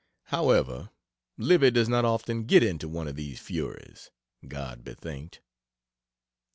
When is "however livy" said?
0.33-1.69